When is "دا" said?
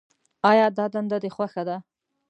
0.77-0.85